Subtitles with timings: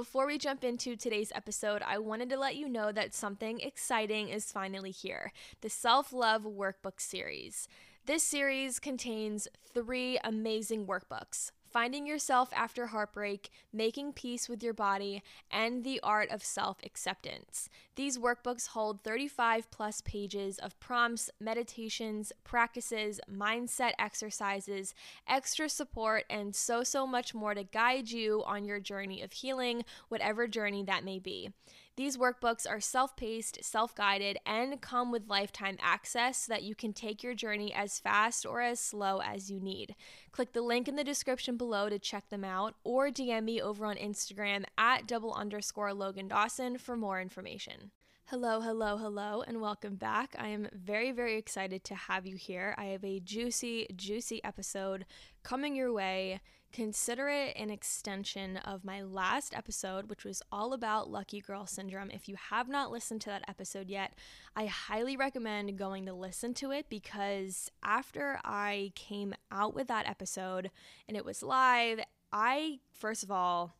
[0.00, 4.30] before we jump into today's episode, I wanted to let you know that something exciting
[4.30, 5.30] is finally here
[5.60, 7.68] the Self Love Workbook Series.
[8.06, 15.22] This series contains three amazing workbooks Finding Yourself After Heartbreak, Making Peace with Your Body,
[15.52, 17.68] and The Art of Self Acceptance.
[17.94, 24.94] These workbooks hold 35 plus pages of prompts, meditations, practices, mindset exercises,
[25.28, 29.84] extra support, and so, so much more to guide you on your journey of healing,
[30.08, 31.50] whatever journey that may be.
[31.96, 36.74] These workbooks are self paced, self guided, and come with lifetime access so that you
[36.74, 39.94] can take your journey as fast or as slow as you need.
[40.32, 43.84] Click the link in the description below to check them out or DM me over
[43.84, 47.90] on Instagram at double underscore Logan Dawson for more information.
[48.30, 50.36] Hello, hello, hello, and welcome back.
[50.38, 52.76] I am very, very excited to have you here.
[52.78, 55.04] I have a juicy, juicy episode
[55.42, 56.40] coming your way.
[56.72, 62.12] Consider it an extension of my last episode, which was all about Lucky Girl Syndrome.
[62.12, 64.14] If you have not listened to that episode yet,
[64.54, 70.08] I highly recommend going to listen to it because after I came out with that
[70.08, 70.70] episode
[71.08, 72.00] and it was live,
[72.32, 73.74] I, first of all,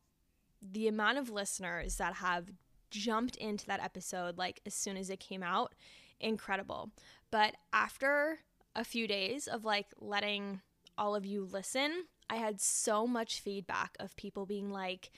[0.61, 2.51] the amount of listeners that have
[2.91, 5.77] jumped into that episode like as soon as it came out,
[6.19, 6.91] incredible.
[7.31, 8.41] But after
[8.75, 10.61] a few days of like letting
[10.99, 15.11] all of you listen, I had so much feedback of people being like,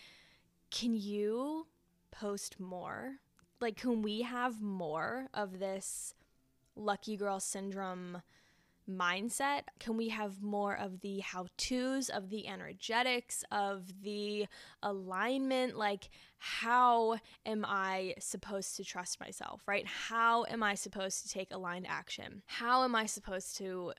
[0.70, 1.66] can you
[2.10, 3.16] post more?
[3.60, 6.14] Like, can we have more of this
[6.74, 8.22] lucky girl syndrome
[8.88, 9.64] mindset?
[9.78, 14.46] Can we have more of the how to's, of the energetics, of the
[14.82, 15.76] alignment?
[15.76, 19.86] Like, how am I supposed to trust myself, right?
[19.86, 22.42] How am I supposed to take aligned action?
[22.46, 23.92] How am I supposed to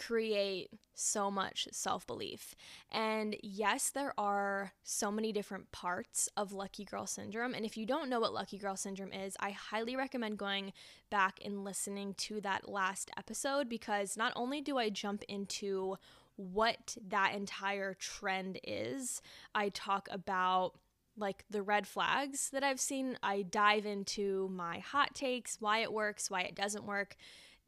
[0.00, 2.54] create so much self belief.
[2.90, 7.54] And yes, there are so many different parts of Lucky Girl Syndrome.
[7.54, 10.72] And if you don't know what Lucky Girl Syndrome is, I highly recommend going
[11.10, 15.96] back and listening to that last episode because not only do I jump into
[16.36, 19.20] what that entire trend is,
[19.54, 20.72] I talk about
[21.16, 23.18] like the red flags that I've seen.
[23.22, 27.16] I dive into my hot takes, why it works, why it doesn't work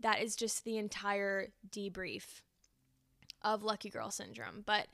[0.02, 2.42] that is just the entire debrief
[3.42, 4.62] of Lucky Girl Syndrome.
[4.64, 4.86] But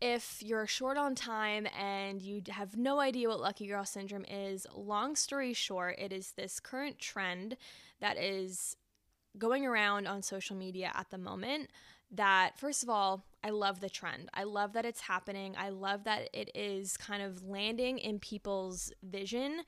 [0.00, 4.66] if you're short on time and you have no idea what Lucky Girl Syndrome is,
[4.74, 7.56] long story short, it is this current trend
[8.00, 8.76] that is
[9.38, 11.70] going around on social media at the moment.
[12.10, 14.28] That, first of all, I love the trend.
[14.34, 15.54] I love that it's happening.
[15.56, 19.62] I love that it is kind of landing in people's vision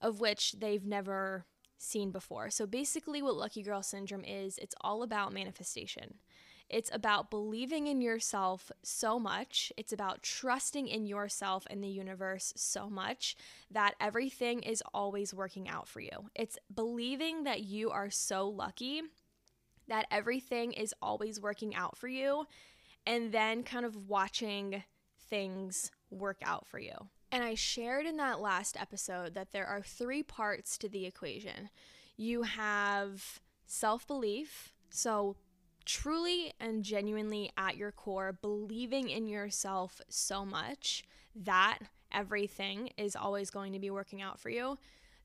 [0.00, 1.46] of which they've never
[1.84, 2.50] seen before.
[2.50, 6.14] So basically, what Lucky Girl Syndrome is, it's all about manifestation.
[6.70, 9.72] It's about believing in yourself so much.
[9.76, 13.36] It's about trusting in yourself and the universe so much
[13.70, 16.30] that everything is always working out for you.
[16.34, 19.02] It's believing that you are so lucky
[19.88, 22.46] that everything is always working out for you
[23.06, 24.82] and then kind of watching
[25.28, 26.94] things work out for you.
[27.34, 31.68] And I shared in that last episode that there are three parts to the equation.
[32.16, 35.34] You have self belief, so
[35.84, 41.02] truly and genuinely at your core, believing in yourself so much
[41.34, 41.80] that
[42.12, 44.78] everything is always going to be working out for you.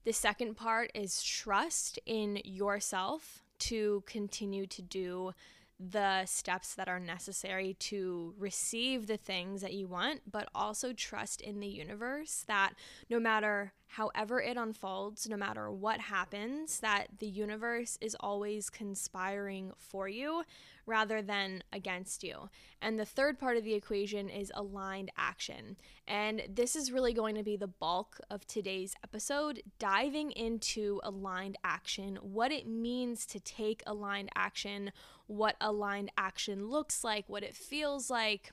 [0.03, 5.34] The second part is trust in yourself to continue to do
[5.79, 11.40] the steps that are necessary to receive the things that you want, but also trust
[11.40, 12.73] in the universe that
[13.09, 19.72] no matter however it unfolds, no matter what happens, that the universe is always conspiring
[19.78, 20.44] for you
[20.89, 22.50] rather than against you.
[22.81, 25.77] And the third part of the equation is aligned action.
[26.07, 31.57] And this is really going to be the bulk of today's episode, diving into aligned
[31.63, 34.91] action, what it means to take aligned action,
[35.27, 38.51] what aligned action looks like, what it feels like.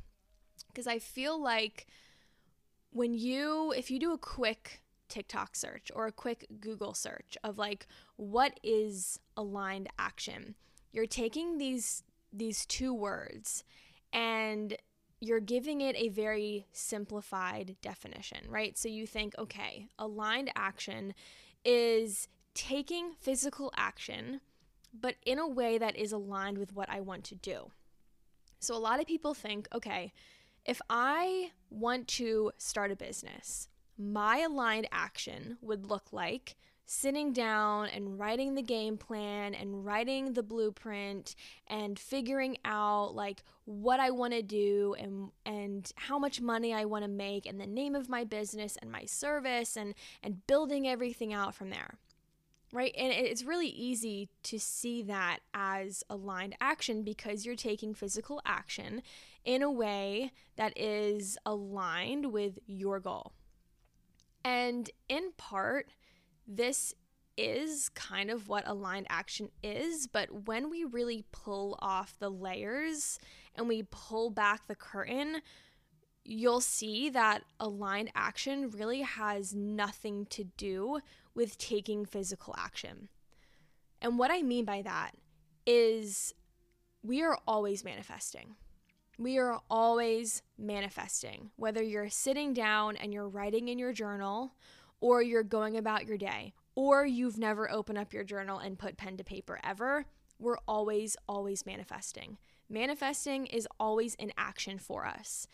[0.68, 1.86] Because I feel like
[2.90, 7.56] when you, if you do a quick TikTok search or a quick Google search of
[7.56, 7.86] like,
[8.16, 10.54] what is aligned action?
[10.92, 12.02] You're taking these
[12.36, 13.64] these two words
[14.12, 14.76] and
[15.20, 18.76] you're giving it a very simplified definition, right?
[18.76, 21.14] So you think, okay, aligned action
[21.64, 24.40] is taking physical action,
[24.98, 27.70] but in a way that is aligned with what I want to do.
[28.58, 30.12] So a lot of people think, okay,
[30.64, 33.68] if I want to start a business,
[33.98, 36.56] my aligned action would look like
[36.86, 41.34] sitting down and writing the game plan and writing the blueprint
[41.66, 46.84] and figuring out like what I want to do and and how much money I
[46.84, 50.86] want to make and the name of my business and my service and and building
[50.86, 51.98] everything out from there.
[52.72, 52.94] Right?
[52.96, 59.02] And it's really easy to see that as aligned action because you're taking physical action
[59.44, 63.32] in a way that is aligned with your goal.
[64.44, 65.88] And in part,
[66.46, 66.94] this
[67.37, 73.19] is kind of what aligned action is, but when we really pull off the layers
[73.54, 75.40] and we pull back the curtain,
[76.25, 81.00] you'll see that aligned action really has nothing to do
[81.34, 83.08] with taking physical action.
[84.00, 85.12] And what I mean by that
[85.66, 86.34] is
[87.02, 88.56] we are always manifesting.
[89.19, 94.52] We are always manifesting, whether you're sitting down and you're writing in your journal
[95.00, 98.96] or you're going about your day, or you've never opened up your journal and put
[98.96, 100.06] pen to paper ever,
[100.38, 102.38] we're always, always manifesting.
[102.69, 105.46] Manifesting is always in action for us.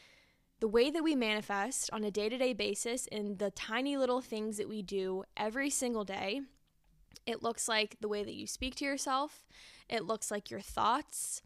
[0.60, 4.20] The way that we manifest on a day to day basis in the tiny little
[4.20, 6.40] things that we do every single day,
[7.26, 9.44] it looks like the way that you speak to yourself,
[9.88, 11.42] it looks like your thoughts,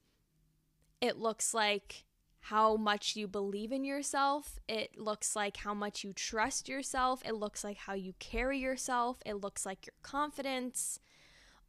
[1.01, 2.06] it looks like
[2.51, 4.61] how much you believe in yourself.
[4.69, 7.21] It looks like how much you trust yourself.
[7.25, 9.19] It looks like how you carry yourself.
[9.27, 11.01] It looks like your confidence.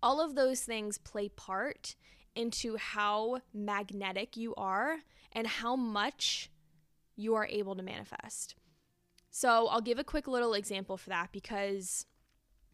[0.03, 1.95] All of those things play part
[2.35, 4.99] into how magnetic you are
[5.31, 6.51] and how much
[7.15, 8.53] you are able to manifest.
[9.31, 12.05] So, I'll give a quick little example for that because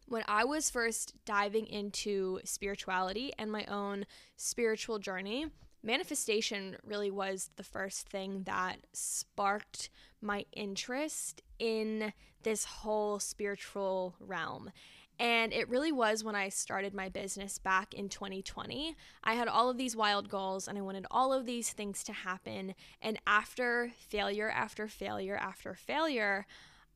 [0.06, 4.04] when I was first diving into spirituality and my own
[4.36, 5.46] spiritual journey,
[5.84, 9.90] manifestation really was the first thing that sparked
[10.20, 14.70] my interest in this whole spiritual realm.
[15.18, 18.96] And it really was when I started my business back in 2020.
[19.22, 22.12] I had all of these wild goals and I wanted all of these things to
[22.12, 22.74] happen.
[23.00, 26.46] And after failure after failure after failure,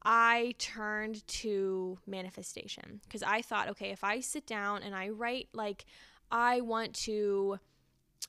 [0.02, 5.48] I turned to manifestation because I thought, okay, if I sit down and I write,
[5.52, 5.84] like,
[6.30, 7.58] I want to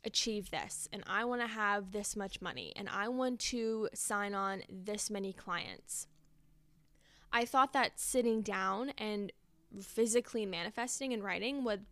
[0.06, 4.34] achieve this and I want to have this much money and I want to sign
[4.34, 6.08] on this many clients.
[7.32, 9.32] I thought that sitting down and
[9.82, 11.86] physically manifesting and writing would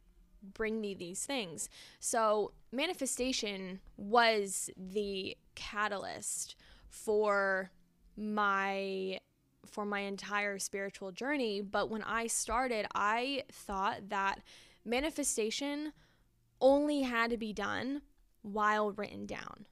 [0.53, 1.69] bring me these things.
[1.99, 6.55] So, manifestation was the catalyst
[6.89, 7.71] for
[8.15, 9.19] my
[9.65, 14.39] for my entire spiritual journey, but when I started, I thought that
[14.85, 15.91] manifestation
[16.61, 18.01] only had to be done
[18.41, 19.65] while written down.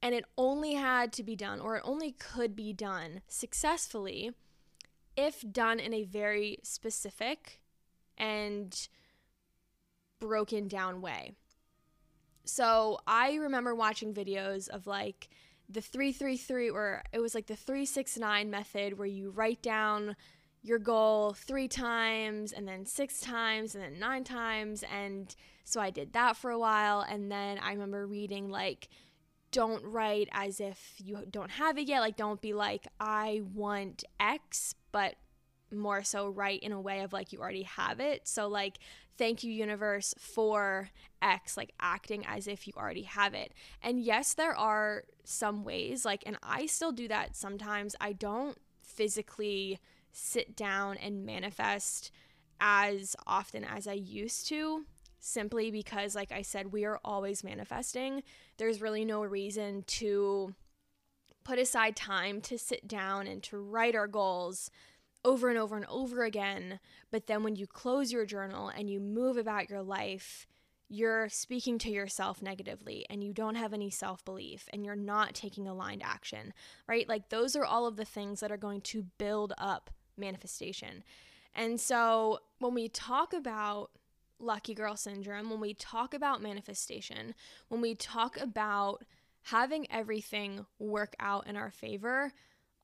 [0.00, 4.32] And it only had to be done, or it only could be done successfully
[5.16, 7.60] if done in a very specific
[8.16, 8.88] and
[10.20, 11.32] broken down way.
[12.44, 15.28] So I remember watching videos of like
[15.68, 20.16] the 333 or it was like the 369 method where you write down
[20.62, 24.84] your goal three times and then six times and then nine times.
[24.92, 25.34] And
[25.64, 27.00] so I did that for a while.
[27.00, 28.88] And then I remember reading, like,
[29.50, 32.00] don't write as if you don't have it yet.
[32.00, 35.14] Like, don't be like, I want X, but
[35.70, 38.26] more so write in a way of like you already have it.
[38.26, 38.78] So, like,
[39.16, 43.52] thank you, universe, for X, like acting as if you already have it.
[43.82, 47.96] And yes, there are some ways, like, and I still do that sometimes.
[48.00, 49.78] I don't physically
[50.18, 52.10] sit down and manifest
[52.60, 54.84] as often as I used to
[55.20, 58.22] simply because like I said we are always manifesting.
[58.56, 60.54] There's really no reason to
[61.44, 64.70] put aside time to sit down and to write our goals
[65.24, 66.78] over and over and over again,
[67.10, 70.46] but then when you close your journal and you move about your life,
[70.88, 75.34] you're speaking to yourself negatively and you don't have any self belief and you're not
[75.34, 76.54] taking aligned action,
[76.86, 77.08] right?
[77.08, 81.02] Like, those are all of the things that are going to build up manifestation.
[81.54, 83.90] And so when we talk about
[84.38, 87.34] lucky girl syndrome, when we talk about manifestation,
[87.68, 89.04] when we talk about
[89.42, 92.32] having everything work out in our favor,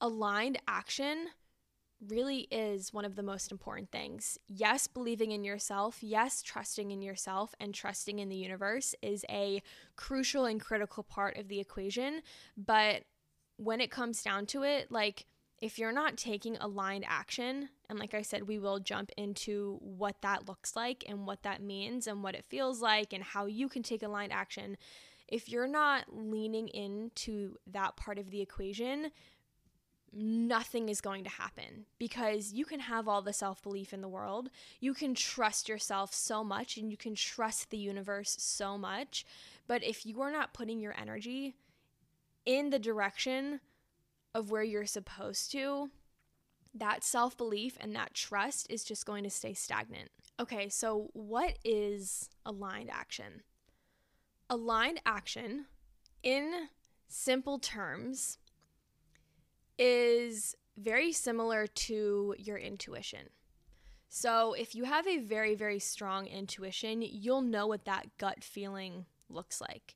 [0.01, 1.29] aligned action
[2.09, 4.39] really is one of the most important things.
[4.49, 9.63] Yes, believing in yourself, yes, trusting in yourself and trusting in the universe is a
[9.97, 12.21] crucial and critical part of the equation.
[12.57, 13.05] But
[13.57, 15.27] when it comes down to it, like
[15.61, 20.17] if you're not taking aligned action, and like I said, we will jump into what
[20.23, 23.69] that looks like and what that means and what it feels like and how you
[23.69, 24.77] can take aligned action.
[25.29, 29.11] If you're not leaning into that part of the equation,
[30.13, 34.09] nothing is going to happen because you can have all the self belief in the
[34.09, 34.51] world.
[34.81, 39.25] You can trust yourself so much and you can trust the universe so much.
[39.67, 41.55] But if you are not putting your energy
[42.45, 43.61] in the direction
[44.35, 45.91] of where you're supposed to,
[46.75, 50.11] that self belief and that trust is just going to stay stagnant.
[50.41, 53.43] Okay, so what is aligned action?
[54.51, 55.67] Aligned action,
[56.23, 56.69] in
[57.09, 58.39] simple terms,
[59.79, 63.31] is very similar to your intuition.
[64.09, 69.07] So, if you have a very, very strong intuition, you'll know what that gut feeling
[69.29, 69.95] looks like.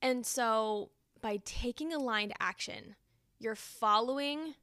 [0.00, 2.96] And so, by taking aligned action,
[3.40, 4.54] you're following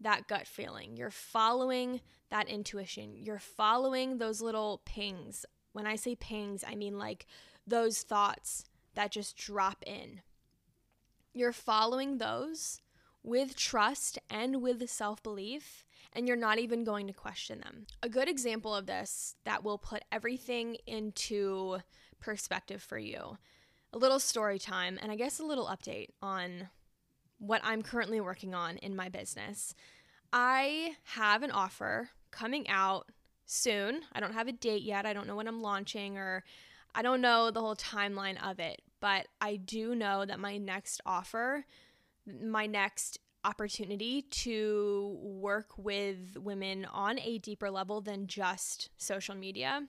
[0.00, 5.44] that gut feeling, you're following that intuition, you're following those little pings.
[5.72, 7.26] When I say pings, I mean like
[7.66, 10.22] those thoughts that just drop in.
[11.32, 12.80] You're following those
[13.22, 17.86] with trust and with self belief, and you're not even going to question them.
[18.02, 21.78] A good example of this that will put everything into
[22.20, 23.36] perspective for you
[23.94, 26.68] a little story time, and I guess a little update on
[27.46, 29.74] what I'm currently working on in my business.
[30.32, 33.10] I have an offer coming out
[33.46, 34.00] soon.
[34.12, 35.06] I don't have a date yet.
[35.06, 36.42] I don't know when I'm launching or
[36.94, 41.00] I don't know the whole timeline of it, but I do know that my next
[41.04, 41.64] offer
[42.26, 49.82] my next opportunity to work with women on a deeper level than just social media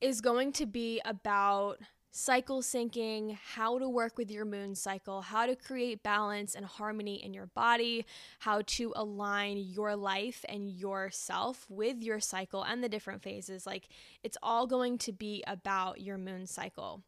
[0.00, 1.78] is going to be about
[2.10, 7.22] cycle syncing, how to work with your moon cycle, how to create balance and harmony
[7.22, 8.06] in your body,
[8.40, 13.66] how to align your life and yourself with your cycle and the different phases.
[13.66, 13.88] Like
[14.22, 17.02] it's all going to be about your moon cycle.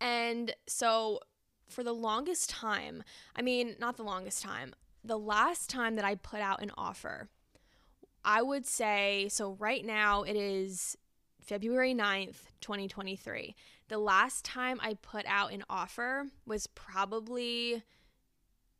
[0.00, 1.20] And so
[1.68, 3.02] for the longest time,
[3.34, 7.28] I mean, not the longest time, the last time that I put out an offer,
[8.24, 10.96] I would say, so right now it is
[11.40, 13.54] February 9th, 2023.
[13.92, 17.82] The last time I put out an offer was probably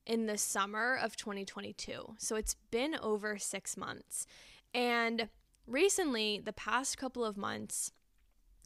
[0.06, 2.14] in the summer of 2022.
[2.16, 4.26] So it's been over six months.
[4.72, 5.28] And
[5.66, 7.92] recently, the past couple of months,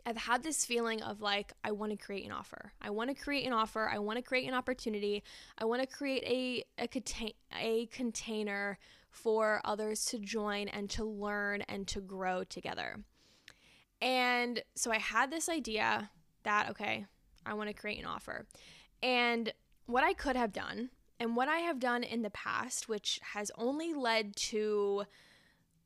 [0.07, 2.71] I've had this feeling of like, I want to create an offer.
[2.81, 3.91] I want to create an offer.
[3.93, 5.25] I want to create an opportunity.
[5.59, 8.79] I want to create a, a, contain- a container
[9.11, 12.99] for others to join and to learn and to grow together.
[14.01, 16.11] And so I had this idea
[16.47, 17.07] that, okay,
[17.45, 18.47] I want to create an offer.
[19.03, 19.53] And
[19.85, 23.51] what I could have done, and what I have done in the past, which has
[23.57, 25.05] only led to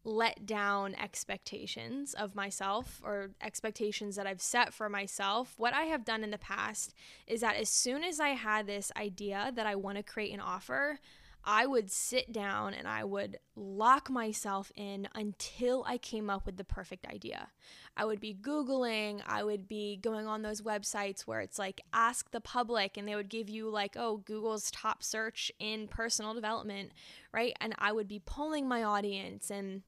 [0.02, 5.54] let down expectations of myself or expectations that I've set for myself.
[5.58, 6.94] What I have done in the past
[7.26, 10.40] is that as soon as I had this idea that I want to create an
[10.40, 11.00] offer,
[11.44, 16.56] I would sit down and I would lock myself in until I came up with
[16.56, 17.48] the perfect idea.
[17.96, 22.30] I would be Googling, I would be going on those websites where it's like ask
[22.30, 26.92] the public and they would give you, like, oh, Google's top search in personal development,
[27.32, 27.54] right?
[27.60, 29.82] And I would be polling my audience and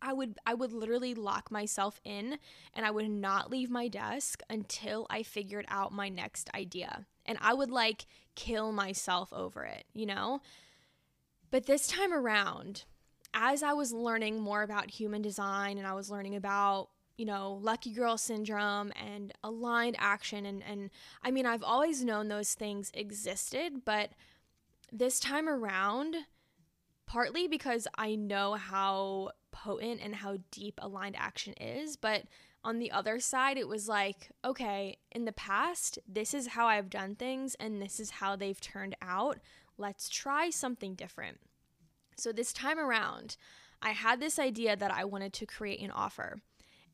[0.00, 2.38] I would I would literally lock myself in
[2.74, 7.06] and I would not leave my desk until I figured out my next idea.
[7.24, 10.40] And I would like kill myself over it, you know?
[11.50, 12.84] But this time around,
[13.34, 17.58] as I was learning more about human design and I was learning about, you know,
[17.62, 20.90] lucky girl syndrome and aligned action and and
[21.22, 24.10] I mean, I've always known those things existed, but
[24.92, 26.16] this time around,
[27.06, 31.96] partly because I know how potent and how deep aligned action is.
[31.96, 32.24] But
[32.62, 36.90] on the other side, it was like, okay, in the past, this is how I've
[36.90, 39.38] done things and this is how they've turned out.
[39.78, 41.38] Let's try something different.
[42.16, 43.36] So this time around,
[43.82, 46.38] I had this idea that I wanted to create an offer.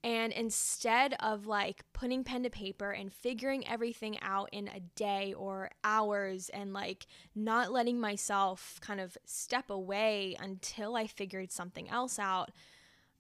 [0.05, 5.33] And instead of like putting pen to paper and figuring everything out in a day
[5.33, 11.89] or hours and like not letting myself kind of step away until I figured something
[11.89, 12.51] else out,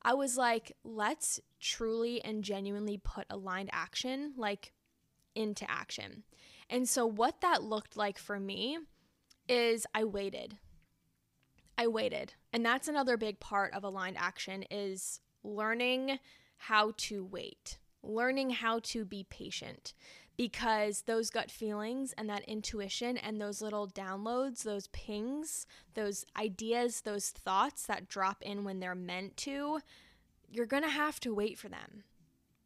[0.03, 4.73] I was like, let's truly and genuinely put aligned action like
[5.37, 6.25] into action.
[6.69, 8.79] And so what that looked like for me
[9.49, 10.59] is I waited.
[11.77, 12.35] I waited.
[12.53, 16.19] And that's another big part of aligned action is learning
[16.57, 19.95] how to wait, learning how to be patient
[20.37, 27.03] because those gut feelings and that intuition and those little downloads, those pings, those ideas,
[27.03, 29.81] those thoughts that drop in when they're meant to,
[30.51, 32.05] you're going to have to wait for them.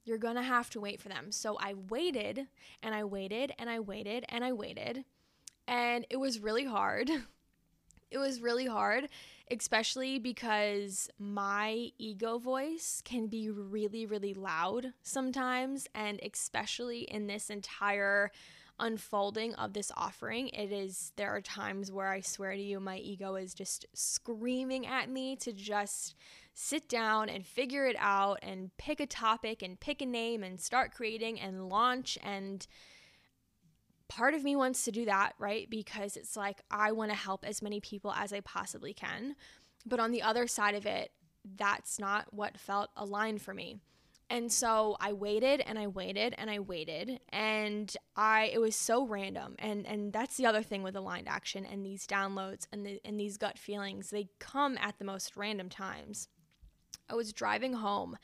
[0.05, 1.33] You're going to have to wait for them.
[1.33, 2.47] So I waited
[2.83, 5.05] and I waited and I waited and I waited.
[5.67, 7.11] And it was really hard.
[8.09, 9.09] It was really hard,
[9.51, 15.89] especially because my ego voice can be really, really loud sometimes.
[15.93, 18.31] And especially in this entire
[18.79, 22.99] unfolding of this offering, it is, there are times where I swear to you, my
[22.99, 26.15] ego is just screaming at me to just
[26.55, 30.61] sit down and figure it out and pick a topic and pick a name and
[30.61, 32.67] start creating and launch and
[34.09, 35.69] part of me wants to do that, right?
[35.69, 39.37] Because it's like I want to help as many people as I possibly can.
[39.85, 41.13] But on the other side of it,
[41.57, 43.79] that's not what felt aligned for me.
[44.29, 49.07] And so I waited and I waited and I waited and I it was so
[49.07, 49.55] random.
[49.59, 53.21] And and that's the other thing with aligned action and these downloads and the and
[53.21, 54.11] these gut feelings.
[54.11, 56.29] They come at the most random times.
[57.09, 58.19] I was driving home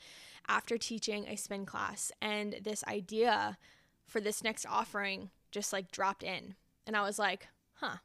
[0.49, 3.57] after teaching a spin class and this idea
[4.05, 6.55] for this next offering just like dropped in.
[6.85, 7.97] And I was like, huh,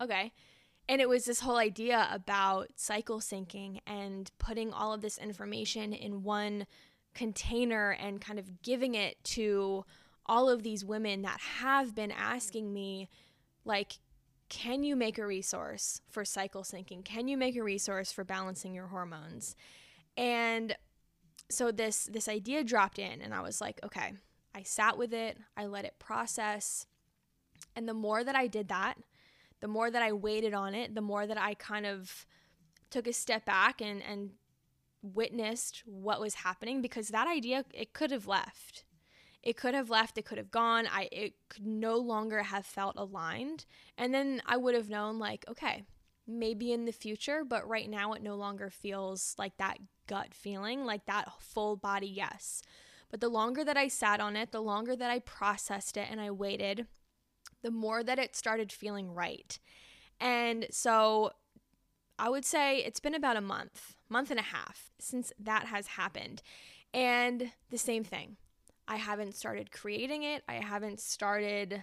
[0.00, 0.32] okay.
[0.88, 5.92] And it was this whole idea about cycle syncing and putting all of this information
[5.92, 6.66] in one
[7.14, 9.84] container and kind of giving it to
[10.26, 13.08] all of these women that have been asking me,
[13.64, 13.98] like,
[14.48, 17.04] can you make a resource for cycle syncing?
[17.04, 19.54] Can you make a resource for balancing your hormones?
[20.16, 20.76] And
[21.50, 24.14] so this this idea dropped in and I was like, okay.
[24.54, 26.86] I sat with it, I let it process,
[27.76, 28.94] and the more that I did that,
[29.60, 32.26] the more that I waited on it, the more that I kind of
[32.90, 34.30] took a step back and, and
[35.02, 38.84] witnessed what was happening because that idea it could have left.
[39.42, 40.86] It could have left, it could have gone.
[40.90, 43.66] I it could no longer have felt aligned.
[43.98, 45.84] And then I would have known like, okay,
[46.26, 50.84] maybe in the future, but right now it no longer feels like that gut feeling,
[50.84, 52.62] like that full body yes.
[53.10, 56.20] But the longer that I sat on it, the longer that I processed it and
[56.20, 56.86] I waited,
[57.64, 59.58] the more that it started feeling right.
[60.20, 61.32] And so
[62.18, 65.88] I would say it's been about a month, month and a half since that has
[65.88, 66.42] happened.
[66.92, 68.36] And the same thing.
[68.86, 70.44] I haven't started creating it.
[70.46, 71.82] I haven't started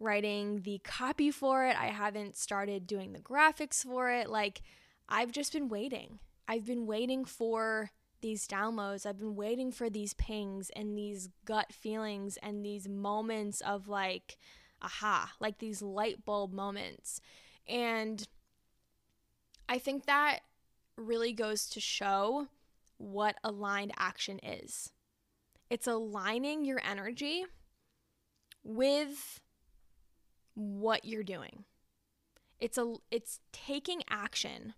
[0.00, 1.76] writing the copy for it.
[1.78, 4.30] I haven't started doing the graphics for it.
[4.30, 4.62] Like,
[5.08, 6.20] I've just been waiting.
[6.48, 9.04] I've been waiting for these downloads.
[9.04, 14.38] I've been waiting for these pings and these gut feelings and these moments of like,
[14.82, 17.20] aha, like these light bulb moments.
[17.66, 18.26] And
[19.68, 20.40] I think that
[20.96, 22.48] really goes to show
[22.96, 24.90] what aligned action is
[25.70, 27.44] it's aligning your energy
[28.64, 29.40] with
[30.54, 31.64] what you're doing.
[32.58, 34.74] It's a it's taking action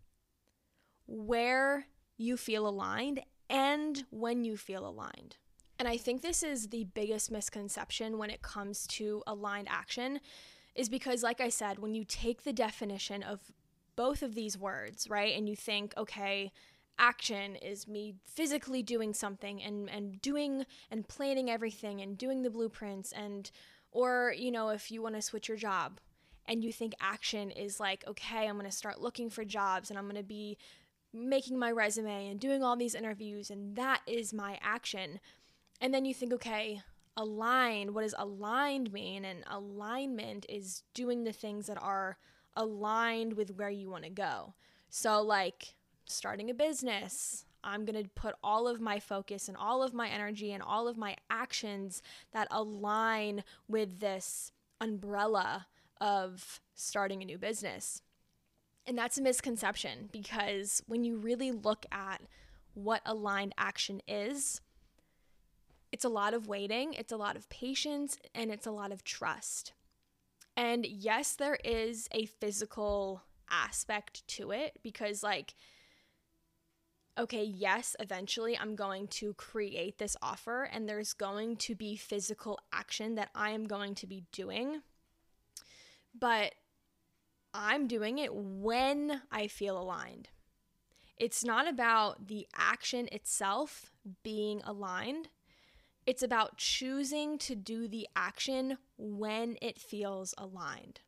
[1.07, 1.87] where
[2.19, 5.37] you feel aligned and when you feel aligned.
[5.81, 10.21] And I think this is the biggest misconception when it comes to aligned action,
[10.75, 13.41] is because, like I said, when you take the definition of
[13.97, 16.53] both of these words, right, and you think, okay,
[16.99, 22.51] action is me physically doing something and, and doing and planning everything and doing the
[22.51, 23.51] blueprints and
[23.91, 25.99] or you know if you want to switch your job
[26.45, 29.99] and you think action is like okay i'm going to start looking for jobs and
[29.99, 30.59] i'm going to be
[31.15, 35.19] making my resume and doing all these interviews and that is my action
[35.81, 36.83] and then you think, okay,
[37.17, 39.25] aligned, what does aligned mean?
[39.25, 42.19] And alignment is doing the things that are
[42.57, 44.55] aligned with where you want to go.
[44.89, 45.75] So, like
[46.07, 50.09] starting a business, I'm going to put all of my focus and all of my
[50.09, 55.67] energy and all of my actions that align with this umbrella
[56.01, 58.03] of starting a new business.
[58.87, 62.23] And that's a misconception because when you really look at
[62.75, 64.63] what aligned action is,
[65.93, 69.05] it's a lot of waiting, it's a lot of patience, and it's a lot of
[69.05, 69.73] trust.
[70.57, 75.55] And yes, there is a physical aspect to it because, like,
[77.19, 82.59] okay, yes, eventually I'm going to create this offer and there's going to be physical
[82.73, 84.83] action that I am going to be doing.
[86.19, 86.55] But
[87.53, 90.29] I'm doing it when I feel aligned.
[91.17, 95.29] It's not about the action itself being aligned.
[96.11, 101.03] It's about choosing to do the action when it feels aligned.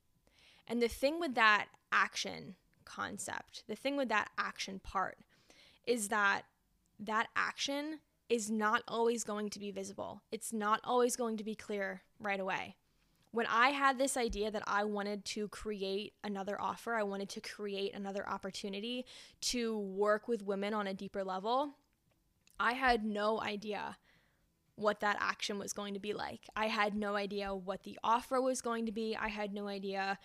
[0.69, 5.19] And the thing with that action concept, the thing with that action part,
[5.89, 6.43] is that
[7.01, 10.23] that action is not always going to be visible.
[10.31, 12.77] It's not always going to be clear right away.
[13.33, 17.41] When I had this idea that I wanted to create another offer, I wanted to
[17.41, 19.05] create another opportunity
[19.41, 21.75] to work with women on a deeper level,
[22.61, 23.97] I had no idea
[24.83, 26.47] what that action was going to be like.
[26.55, 29.17] I had no idea what the offer was going to be.
[29.17, 30.19] I had no idea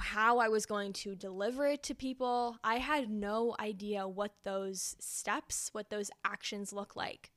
[0.00, 2.58] how I was going to deliver it to people.
[2.62, 7.32] I had no idea what those steps, what those actions look like.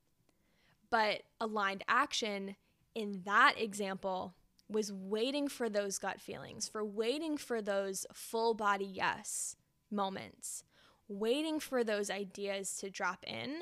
[0.90, 2.56] But aligned action
[2.94, 4.36] in that example
[4.70, 9.56] was waiting for those gut feelings, for waiting for those full body yes
[9.92, 10.64] moments,
[11.08, 13.62] waiting for those ideas to drop in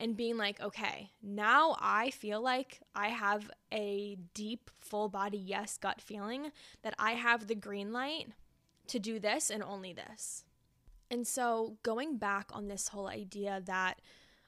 [0.00, 5.76] and being like, okay, now I feel like I have a deep, full body yes
[5.76, 8.28] gut feeling that I have the green light
[8.88, 10.44] to do this and only this.
[11.10, 14.00] And so, going back on this whole idea that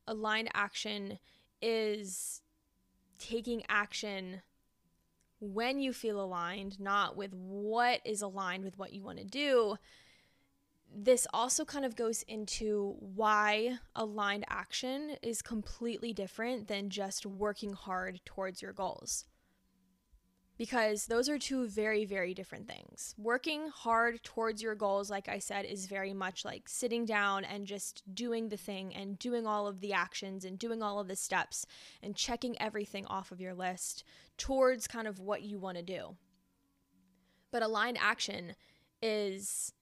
[0.06, 1.18] aligned action
[1.60, 2.40] is
[3.18, 4.40] taking action
[5.38, 9.76] when you feel aligned, not with what is aligned with what you want to do,
[10.94, 17.72] this also kind of goes into why aligned action is completely different than just working
[17.72, 19.26] hard towards your goals.
[20.58, 23.14] Because those are two very, very different things.
[23.16, 27.66] Working hard towards your goals, like I said, is very much like sitting down and
[27.66, 31.16] just doing the thing and doing all of the actions and doing all of the
[31.16, 31.66] steps
[32.02, 34.04] and checking everything off of your list
[34.36, 36.16] towards kind of what you want to do.
[37.50, 38.54] But aligned action
[39.00, 39.72] is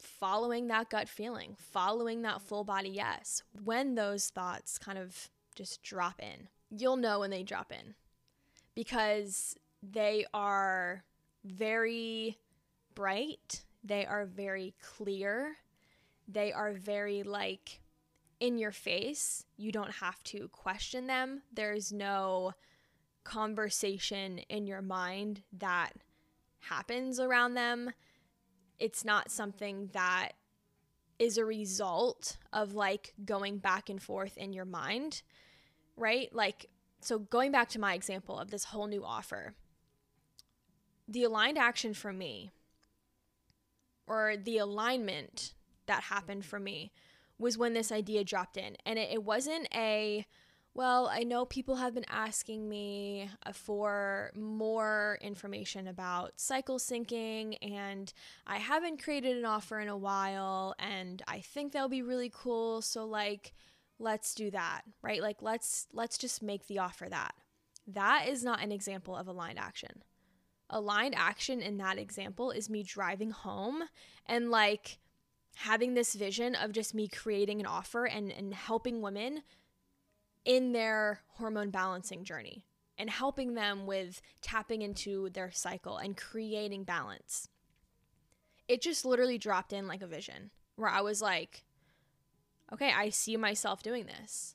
[0.00, 3.42] following that gut feeling, following that full body yes.
[3.64, 7.94] When those thoughts kind of just drop in, you'll know when they drop in
[8.74, 11.04] because they are
[11.44, 12.38] very
[12.94, 15.56] bright, they are very clear,
[16.28, 17.80] they are very like
[18.40, 19.44] in your face.
[19.56, 21.42] You don't have to question them.
[21.52, 22.52] There's no
[23.24, 25.92] conversation in your mind that
[26.60, 27.90] happens around them
[28.80, 30.32] it's not something that
[31.18, 35.22] is a result of like going back and forth in your mind,
[35.96, 36.34] right?
[36.34, 36.70] Like,
[37.02, 39.54] so going back to my example of this whole new offer,
[41.06, 42.50] the aligned action for me,
[44.06, 45.54] or the alignment
[45.86, 46.90] that happened for me,
[47.38, 48.76] was when this idea dropped in.
[48.86, 50.26] And it, it wasn't a,
[50.80, 57.58] well, I know people have been asking me uh, for more information about cycle syncing,
[57.60, 58.10] and
[58.46, 62.80] I haven't created an offer in a while, and I think that'll be really cool.
[62.80, 63.52] So, like,
[63.98, 65.20] let's do that, right?
[65.20, 67.34] Like, let's let's just make the offer that.
[67.86, 70.02] That is not an example of aligned action.
[70.70, 73.82] Aligned action in that example is me driving home
[74.24, 74.96] and like
[75.56, 79.42] having this vision of just me creating an offer and, and helping women
[80.44, 82.64] in their hormone balancing journey
[82.98, 87.48] and helping them with tapping into their cycle and creating balance.
[88.68, 91.64] It just literally dropped in like a vision where I was like,
[92.72, 94.54] okay, I see myself doing this.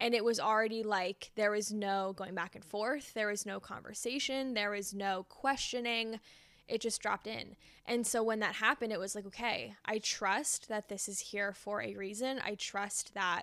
[0.00, 3.60] And it was already like there was no going back and forth, there was no
[3.60, 6.20] conversation, there was no questioning.
[6.66, 7.56] It just dropped in.
[7.86, 11.52] And so when that happened, it was like, okay, I trust that this is here
[11.52, 12.40] for a reason.
[12.44, 13.42] I trust that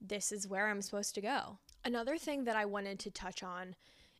[0.00, 1.58] this is where I'm supposed to go.
[1.84, 3.74] Another thing that I wanted to touch on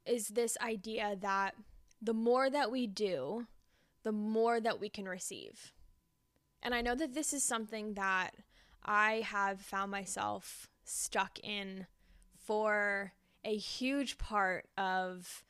[0.07, 1.55] is this idea that
[2.03, 3.47] the more that we do,
[4.03, 5.73] the more that we can receive.
[6.63, 8.31] And I know that this is something that
[8.85, 11.87] I have found myself stuck in
[12.37, 13.13] for
[13.45, 15.43] a huge part of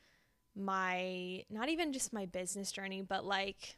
[0.55, 3.77] my, not even just my business journey, but like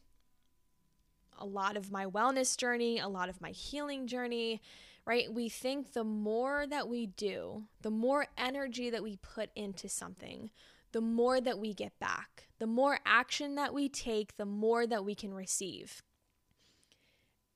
[1.40, 4.62] a lot of my wellness journey, a lot of my healing journey
[5.08, 5.34] right?
[5.34, 10.52] We think the more that we do, the more energy that we put into something,
[10.92, 12.50] the more that we get back.
[12.60, 16.04] The more action that we take, the more that we can receive.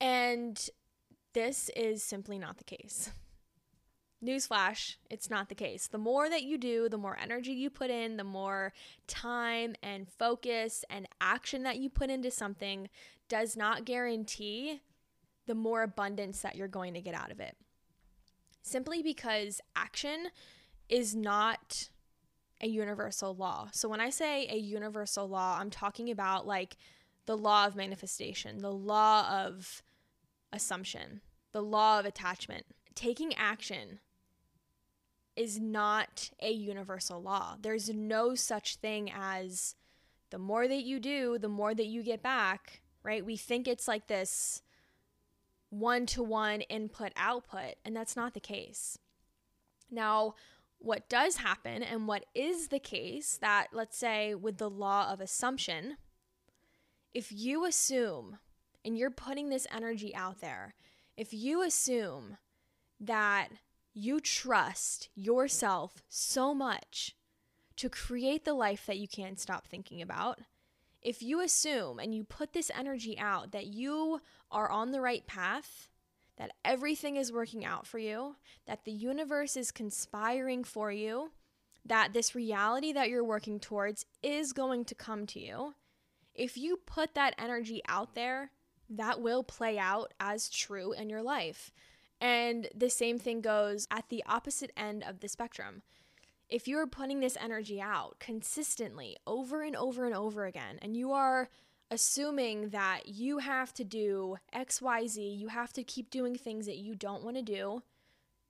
[0.00, 0.66] And
[1.34, 3.10] this is simply not the case.
[4.24, 5.88] Newsflash, it's not the case.
[5.88, 8.72] The more that you do, the more energy you put in, the more
[9.06, 12.88] time and focus and action that you put into something
[13.28, 14.80] does not guarantee
[15.46, 17.56] the more abundance that you're going to get out of it.
[18.62, 20.28] Simply because action
[20.88, 21.88] is not
[22.60, 23.68] a universal law.
[23.72, 26.76] So when I say a universal law, I'm talking about like
[27.26, 29.82] the law of manifestation, the law of
[30.52, 31.20] assumption,
[31.52, 32.66] the law of attachment.
[32.94, 34.00] Taking action
[35.34, 37.56] is not a universal law.
[37.60, 39.74] There's no such thing as
[40.30, 43.24] the more that you do, the more that you get back, right?
[43.24, 44.62] We think it's like this
[45.72, 48.98] one to one input output, and that's not the case.
[49.90, 50.34] Now,
[50.78, 55.18] what does happen and what is the case that, let's say, with the law of
[55.18, 55.96] assumption,
[57.14, 58.38] if you assume
[58.84, 60.74] and you're putting this energy out there,
[61.16, 62.36] if you assume
[63.00, 63.48] that
[63.94, 67.16] you trust yourself so much
[67.76, 70.40] to create the life that you can't stop thinking about,
[71.02, 75.26] if you assume and you put this energy out that you are on the right
[75.26, 75.88] path,
[76.36, 78.36] that everything is working out for you,
[78.66, 81.32] that the universe is conspiring for you,
[81.84, 85.74] that this reality that you're working towards is going to come to you,
[86.34, 88.52] if you put that energy out there,
[88.88, 91.72] that will play out as true in your life.
[92.20, 95.82] And the same thing goes at the opposite end of the spectrum.
[96.52, 101.12] If you're putting this energy out consistently over and over and over again, and you
[101.12, 101.48] are
[101.90, 106.94] assuming that you have to do XYZ, you have to keep doing things that you
[106.94, 107.82] don't want to do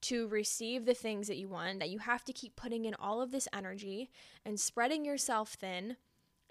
[0.01, 3.23] to receive the things that you want, that you have to keep putting in all
[3.23, 4.11] of this energy
[4.45, 5.97] and spreading yourself thin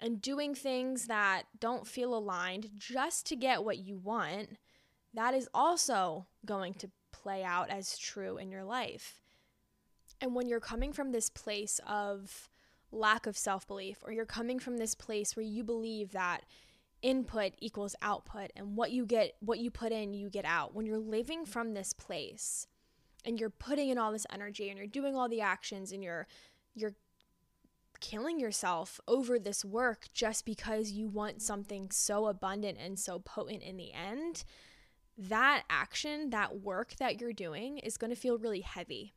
[0.00, 4.56] and doing things that don't feel aligned just to get what you want,
[5.12, 9.21] that is also going to play out as true in your life.
[10.22, 12.48] And when you're coming from this place of
[12.92, 16.42] lack of self belief, or you're coming from this place where you believe that
[17.02, 20.86] input equals output and what you get, what you put in, you get out, when
[20.86, 22.68] you're living from this place
[23.24, 26.28] and you're putting in all this energy and you're doing all the actions and you're,
[26.76, 26.94] you're
[27.98, 33.64] killing yourself over this work just because you want something so abundant and so potent
[33.64, 34.44] in the end,
[35.18, 39.14] that action, that work that you're doing is going to feel really heavy.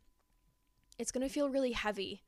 [0.98, 2.24] It's going to feel really heavy.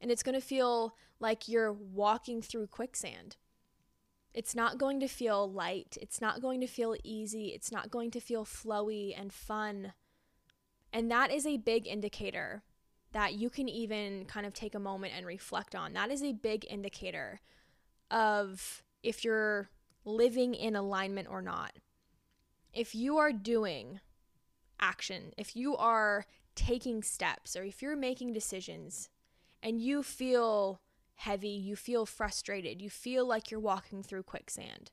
[0.00, 3.36] And it's going to feel like you're walking through quicksand.
[4.34, 5.96] It's not going to feel light.
[6.00, 7.48] It's not going to feel easy.
[7.48, 9.94] It's not going to feel flowy and fun.
[10.92, 12.62] And that is a big indicator
[13.12, 15.94] that you can even kind of take a moment and reflect on.
[15.94, 17.40] That is a big indicator
[18.10, 19.70] of if you're
[20.04, 21.72] living in alignment or not.
[22.74, 24.00] If you are doing
[24.78, 29.08] action, if you are taking steps, or if you're making decisions
[29.62, 30.80] and you feel
[31.14, 34.90] heavy, you feel frustrated, you feel like you're walking through quicksand,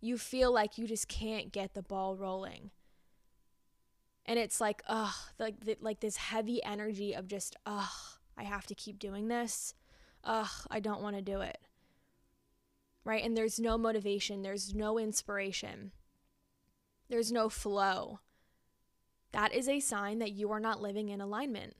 [0.00, 2.70] you feel like you just can't get the ball rolling.
[4.26, 7.88] And it's like ugh like like this heavy energy of just ugh
[8.36, 9.74] i have to keep doing this.
[10.22, 11.58] Ugh i don't want to do it.
[13.02, 13.24] Right?
[13.24, 14.42] And there's no motivation.
[14.42, 15.92] There's no inspiration.
[17.08, 18.20] There's no flow
[19.32, 21.76] that is a sign that you are not living in alignment.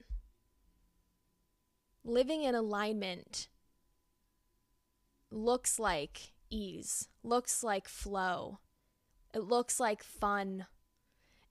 [2.03, 3.47] Living in alignment
[5.29, 8.59] looks like ease looks like flow.
[9.33, 10.65] It looks like fun.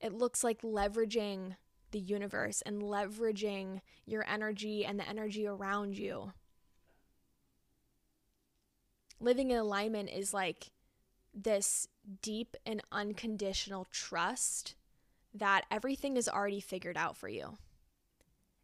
[0.01, 1.57] It looks like leveraging
[1.91, 6.33] the universe and leveraging your energy and the energy around you.
[9.19, 10.71] Living in alignment is like
[11.35, 11.89] this
[12.23, 14.75] deep and unconditional trust
[15.35, 17.59] that everything is already figured out for you.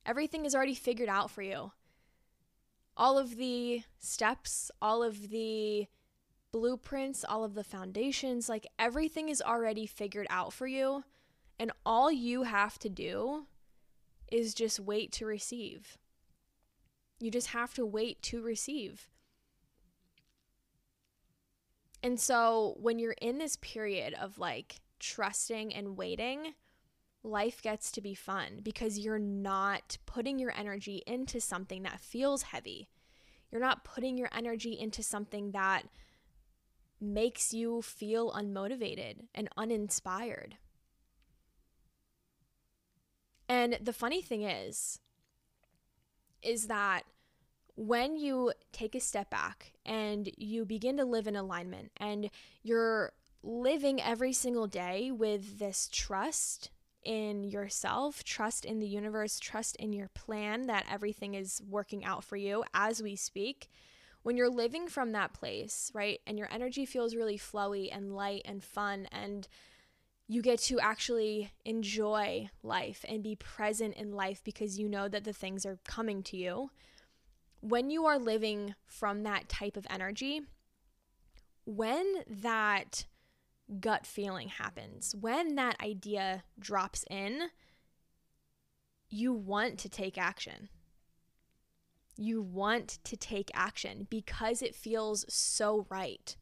[0.04, 1.72] Everything is already figured out for you.
[2.96, 5.86] All of the steps, all of the
[6.52, 11.04] blueprints, all of the foundations, like everything is already figured out for you
[11.58, 13.46] and all you have to do
[14.30, 15.98] is just wait to receive.
[17.20, 19.08] You just have to wait to receive.
[22.02, 26.54] And so when you're in this period of like trusting and waiting,
[27.22, 32.42] life gets to be fun because you're not putting your energy into something that feels
[32.42, 32.88] heavy.
[33.50, 35.84] You're not putting your energy into something that
[37.00, 40.56] makes you feel unmotivated and uninspired.
[43.48, 45.00] And the funny thing is,
[46.42, 47.02] is that
[47.76, 52.30] when you take a step back and you begin to live in alignment and
[52.62, 53.12] you're
[53.46, 56.70] living every single day with this trust
[57.04, 62.24] in yourself, trust in the universe, trust in your plan that everything is working out
[62.24, 63.68] for you as we speak.
[64.22, 68.42] When you're living from that place, right, and your energy feels really flowy and light
[68.44, 69.46] and fun and
[70.28, 75.22] you get to actually enjoy life and be present in life because you know that
[75.22, 76.70] the things are coming to you.
[77.60, 80.40] When you are living from that type of energy,
[81.64, 83.06] when that
[83.80, 87.48] gut feeling happens, when that idea drops in,
[89.08, 90.68] you want to take action.
[92.16, 96.36] You want to take action because it feels so right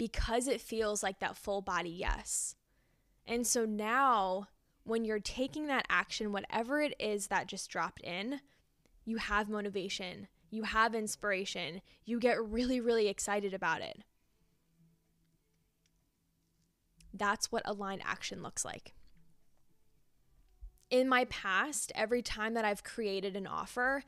[0.00, 2.54] because it feels like that full body yes.
[3.26, 4.48] And so now,
[4.82, 8.40] when you're taking that action, whatever it is that just dropped in,
[9.04, 14.02] you have motivation, you have inspiration, you get really, really excited about it.
[17.20, 18.94] That's what aligned action looks like.
[20.88, 24.04] In my past, every time that I've created an offer,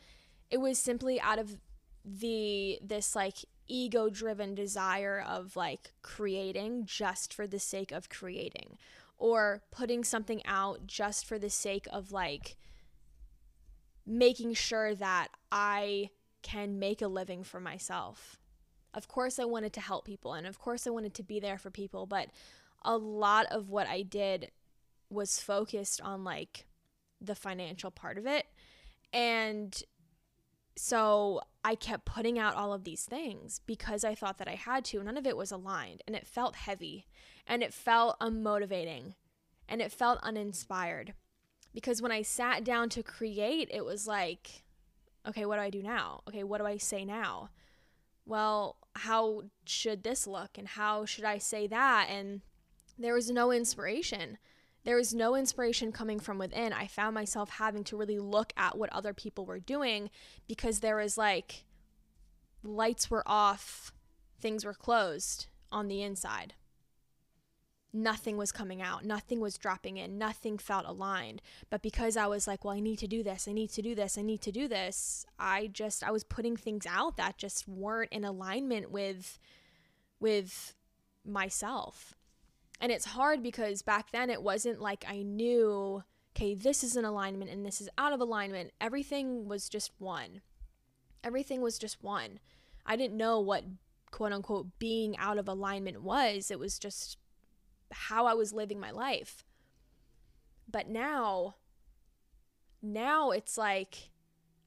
[0.51, 1.59] it was simply out of
[2.07, 8.79] the this like ego driven desire of like creating just for the sake of creating
[9.19, 12.57] or putting something out just for the sake of like
[14.07, 16.09] making sure that I
[16.41, 18.41] can make a living for myself.
[18.95, 21.59] Of course, I wanted to help people and of course, I wanted to be there
[21.59, 22.29] for people, but
[22.85, 24.51] a lot of what I did
[25.11, 26.67] was focused on like
[27.21, 28.47] the financial part of it.
[29.13, 29.81] And
[30.77, 34.85] so I kept putting out all of these things because I thought that I had
[34.87, 35.03] to.
[35.03, 37.07] None of it was aligned and it felt heavy
[37.47, 39.15] and it felt unmotivating
[39.69, 41.15] and it felt uninspired.
[41.75, 44.65] Because when I sat down to create, it was like,
[45.27, 46.23] okay, what do I do now?
[46.29, 47.51] Okay, what do I say now?
[48.27, 52.09] Well, how should this look and how should I say that?
[52.11, 52.43] And
[52.99, 54.39] there was no inspiration.
[54.85, 56.73] There was no inspiration coming from within.
[56.73, 60.11] I found myself having to really look at what other people were doing
[60.49, 61.65] because there was like
[62.63, 63.93] lights were off,
[64.41, 66.55] things were closed on the inside.
[67.95, 71.43] Nothing was coming out, nothing was dropping in, nothing felt aligned.
[71.69, 73.95] But because I was like, well, I need to do this, I need to do
[73.95, 77.69] this, I need to do this, I just I was putting things out that just
[77.69, 79.39] weren't in alignment with
[80.19, 80.75] with
[81.25, 82.15] myself.
[82.83, 86.03] And it's hard because back then it wasn't like I knew,
[86.35, 88.73] okay, this is in alignment and this is out of alignment.
[88.81, 90.41] Everything was just one.
[91.23, 92.41] Everything was just one.
[92.85, 93.63] I didn't know what
[94.11, 96.51] quote unquote being out of alignment was.
[96.51, 97.19] It was just
[97.93, 99.45] how I was living my life.
[100.69, 101.55] But now,
[102.83, 104.11] now it's like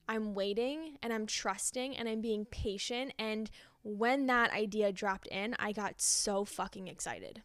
[0.07, 3.11] I'm waiting and I'm trusting and I'm being patient.
[3.19, 3.51] And
[3.83, 7.41] when that idea dropped in, I got so fucking excited.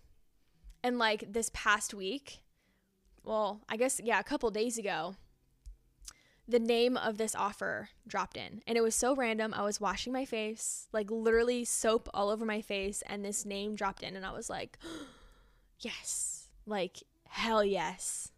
[0.83, 2.43] And like this past week,
[3.25, 5.17] well, I guess, yeah, a couple days ago,
[6.49, 8.63] the name of this offer dropped in.
[8.67, 9.55] And it was so random.
[9.55, 13.77] I was washing my face, like literally soap all over my face, and this name
[13.77, 14.17] dropped in.
[14.17, 14.79] And I was like,
[15.81, 18.33] yes, like hell yes.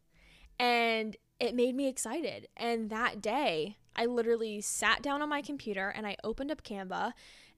[0.59, 2.49] And it made me excited.
[2.57, 7.13] And that day, I literally sat down on my computer and I opened up Canva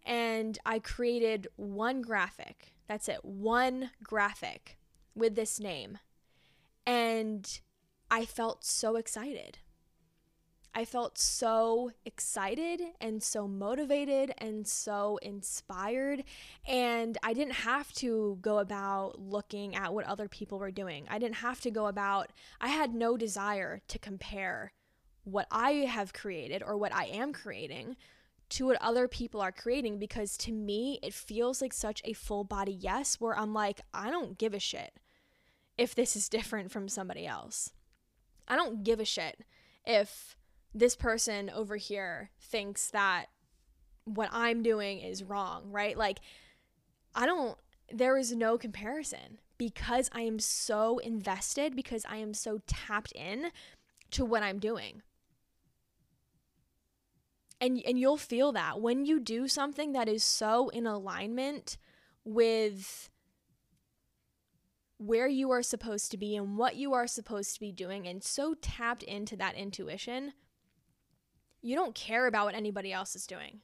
[0.04, 4.78] and I created one graphic that's it, one graphic
[5.14, 5.98] with this name.
[6.86, 7.60] And
[8.10, 9.58] I felt so excited.
[10.74, 16.24] I felt so excited and so motivated and so inspired.
[16.66, 21.06] And I didn't have to go about looking at what other people were doing.
[21.08, 24.72] I didn't have to go about, I had no desire to compare
[25.22, 27.96] what I have created or what I am creating
[28.50, 32.44] to what other people are creating because to me, it feels like such a full
[32.44, 34.92] body yes, where I'm like, I don't give a shit
[35.76, 37.72] if this is different from somebody else.
[38.46, 39.40] I don't give a shit
[39.84, 40.36] if
[40.74, 43.26] this person over here thinks that
[44.04, 45.96] what I'm doing is wrong, right?
[45.96, 46.20] Like,
[47.14, 47.56] I don't,
[47.92, 53.50] there is no comparison because I am so invested, because I am so tapped in
[54.10, 55.02] to what I'm doing
[57.64, 58.80] and and you'll feel that.
[58.80, 61.78] When you do something that is so in alignment
[62.24, 63.10] with
[64.98, 68.22] where you are supposed to be and what you are supposed to be doing and
[68.22, 70.32] so tapped into that intuition
[71.64, 73.60] you don't care about what anybody else is doing.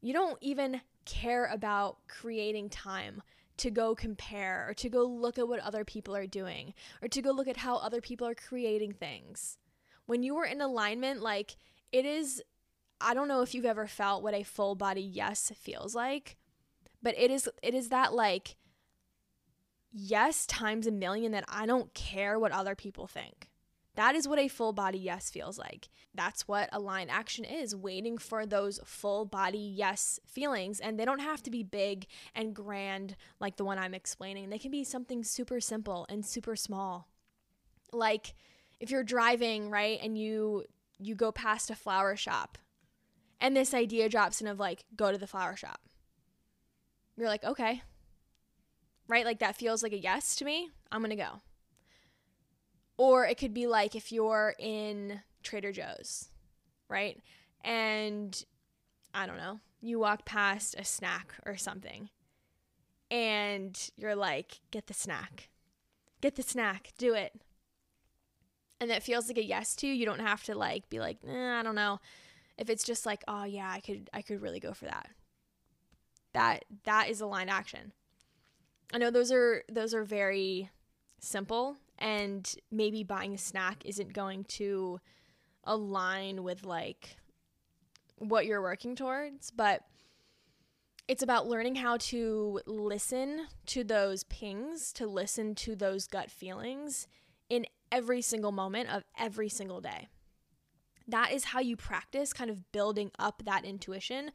[0.00, 3.22] You don't even care about creating time
[3.58, 7.20] to go compare or to go look at what other people are doing or to
[7.20, 9.58] go look at how other people are creating things.
[10.06, 11.56] When you are in alignment like
[11.92, 12.42] it is
[13.00, 16.36] I don't know if you've ever felt what a full body yes feels like,
[17.02, 18.56] but it is it is that like
[19.92, 23.48] yes times a million that I don't care what other people think.
[23.96, 25.88] That is what a full body yes feels like.
[26.14, 30.80] That's what aligned action is, waiting for those full body yes feelings.
[30.80, 34.50] And they don't have to be big and grand like the one I'm explaining.
[34.50, 37.08] They can be something super simple and super small.
[37.92, 38.34] Like
[38.80, 40.64] if you're driving, right, and you
[40.98, 42.58] you go past a flower shop
[43.40, 45.80] and this idea drops in of like go to the flower shop.
[47.16, 47.82] You're like okay.
[49.06, 49.24] Right?
[49.24, 50.70] Like that feels like a yes to me.
[50.90, 51.40] I'm gonna go.
[52.96, 56.28] Or it could be like if you're in trader joe's
[56.88, 57.20] right?
[57.62, 58.44] And
[59.12, 62.08] i don't know you walk past a snack or something
[63.10, 65.50] and you're like get the snack.
[66.20, 66.92] Get the snack.
[66.96, 67.32] Do it.
[68.80, 69.92] And that feels like a yes to you.
[69.92, 72.00] You don't have to like be like eh, i don't know
[72.58, 75.08] if it's just like oh yeah i could i could really go for that
[76.32, 77.92] that that is aligned action
[78.92, 80.70] i know those are those are very
[81.18, 84.98] simple and maybe buying a snack isn't going to
[85.64, 87.16] align with like
[88.18, 89.82] what you're working towards but
[91.06, 97.06] it's about learning how to listen to those pings, to listen to those gut feelings
[97.50, 100.08] in every single moment of every single day.
[101.06, 104.30] That is how you practice kind of building up that intuition,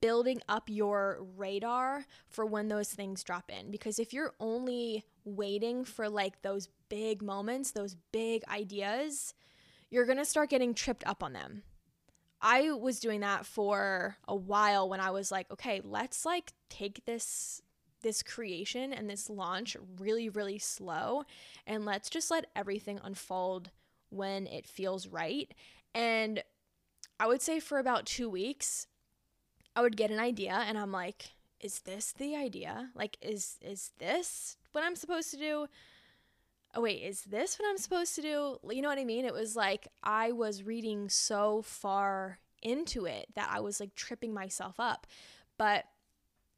[0.00, 3.70] building up your radar for when those things drop in.
[3.70, 9.34] Because if you're only waiting for like those big moments, those big ideas,
[9.90, 11.62] you're going to start getting tripped up on them
[12.46, 17.06] I was doing that for a while when I was like, okay, let's like take
[17.06, 17.62] this
[18.02, 21.24] this creation and this launch really really slow
[21.66, 23.70] and let's just let everything unfold
[24.10, 25.54] when it feels right.
[25.94, 26.42] And
[27.20, 28.86] I would say for about 2 weeks
[29.76, 32.90] I would get an idea and I'm like, is this the idea?
[32.94, 35.68] Like is is this what I'm supposed to do?
[36.74, 38.58] oh wait, is this what I'm supposed to do?
[38.70, 39.24] You know what I mean?
[39.24, 44.34] It was like I was reading so far into it that I was like tripping
[44.34, 45.06] myself up.
[45.56, 45.84] But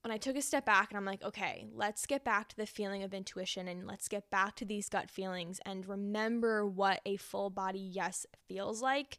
[0.06, 2.64] when I took a step back and I'm like, okay, let's get back to the
[2.64, 7.16] feeling of intuition and let's get back to these gut feelings and remember what a
[7.16, 9.18] full body yes feels like.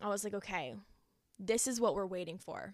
[0.00, 0.76] I was like, okay,
[1.38, 2.72] this is what we're waiting for.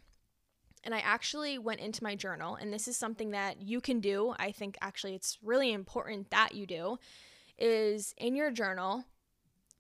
[0.85, 4.37] And I actually went into my journal, and this is something that you can do.
[4.39, 6.99] I think actually it's really important that you do
[7.59, 9.07] is in your journal,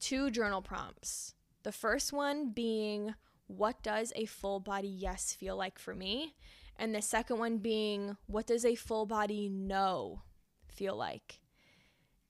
[0.00, 1.34] two journal prompts.
[1.62, 3.14] The first one being,
[3.46, 6.34] what does a full body yes feel like for me?
[6.76, 10.22] And the second one being, what does a full body no
[10.68, 11.40] feel like?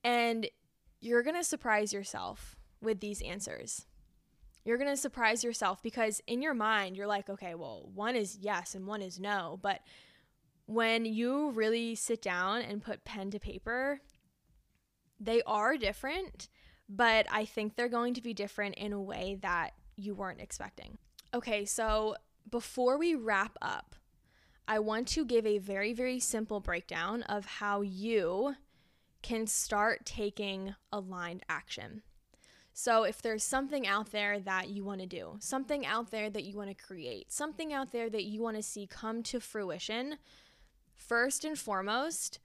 [0.03, 0.47] And
[1.01, 3.85] you're going to surprise yourself with these answers.
[4.63, 8.37] You're going to surprise yourself because in your mind, you're like, okay, well, one is
[8.39, 9.59] yes and one is no.
[9.61, 9.81] But
[10.65, 14.01] when you really sit down and put pen to paper
[15.19, 16.49] they are different,
[16.89, 20.97] but I think they're going to be different in a way that you weren't expecting.
[21.33, 22.15] Okay, so
[22.49, 23.95] before we wrap up,
[24.67, 28.55] I want to give a very, very simple breakdown of how you
[29.21, 32.01] can start taking aligned action.
[32.73, 36.43] So, if there's something out there that you want to do, something out there that
[36.43, 40.17] you want to create, something out there that you want to see come to fruition,
[40.93, 42.39] first and foremost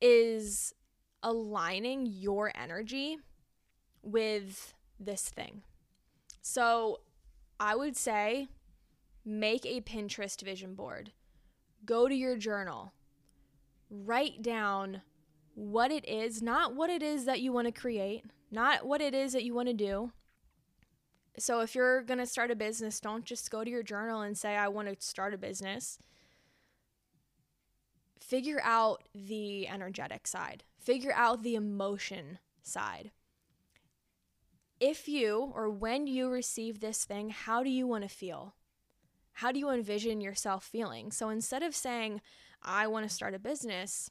[0.00, 0.74] is
[1.22, 3.18] aligning your energy
[4.02, 5.62] with this thing.
[6.42, 7.00] So
[7.58, 8.48] I would say
[9.24, 11.12] make a Pinterest vision board,
[11.84, 12.92] go to your journal,
[13.90, 15.02] write down
[15.54, 19.14] what it is, not what it is that you want to create, not what it
[19.14, 20.12] is that you want to do.
[21.38, 24.36] So if you're going to start a business, don't just go to your journal and
[24.36, 25.98] say, I want to start a business
[28.30, 33.10] figure out the energetic side, figure out the emotion side.
[34.78, 38.54] If you or when you receive this thing, how do you want to feel?
[39.32, 41.12] How do you envision yourself feeling?
[41.12, 42.20] So instead of saying,
[42.62, 44.10] I want to start a business,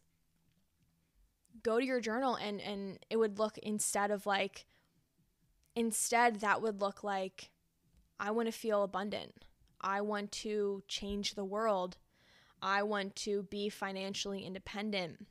[1.62, 4.66] go to your journal and, and it would look instead of like,
[5.76, 7.52] instead, that would look like,
[8.20, 9.46] I want to feel abundant.
[9.82, 11.98] I want to change the world
[12.62, 15.26] I want to be financially independent.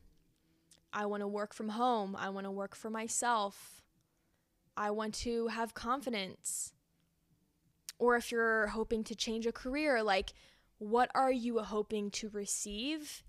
[0.92, 2.16] I want to work from home.
[2.18, 3.82] I want to work for myself.
[4.76, 6.72] I want to have confidence.
[7.98, 10.32] Or if you're hoping to change a career, like
[10.78, 13.24] what are you hoping to receive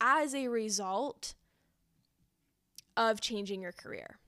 [0.00, 1.34] as a result
[2.96, 4.18] of changing your career?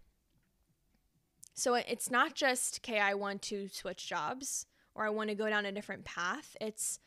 [1.54, 5.48] So it's not just, okay, I want to switch jobs or I want to go
[5.48, 6.56] down a different path.
[6.60, 6.98] It's,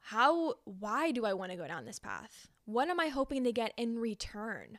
[0.00, 2.48] how why do I want to go down this path?
[2.64, 4.78] What am I hoping to get in return?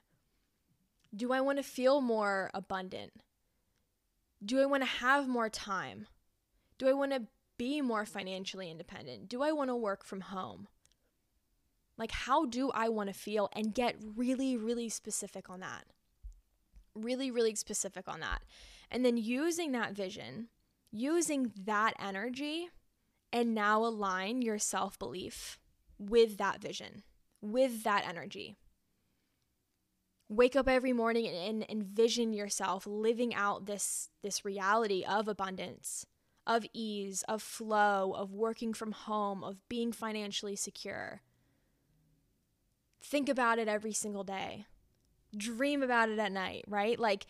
[1.16, 3.12] Do I want to feel more abundant?
[4.44, 6.08] Do I want to have more time?
[6.78, 7.24] Do I want to
[7.58, 9.30] be more financially independent?
[9.30, 10.68] Do I want to work from home?
[11.98, 13.50] Like, how do I want to feel?
[13.54, 15.86] And get really, really specific on that.
[16.94, 18.44] Really, really specific on that.
[18.92, 20.50] And then using that vision,
[20.92, 22.70] using that energy
[23.34, 25.60] and now align your self belief
[25.98, 27.04] with that vision,
[27.42, 28.56] with that energy.
[30.30, 36.06] Wake up every morning and, envision yourself living out this, this reality of abundance,
[36.48, 41.22] of ease, of flow, of working from home, of being financially secure.
[43.04, 44.66] Think about it every single day.
[45.36, 46.98] Dream about it at night, right?
[46.98, 47.28] Like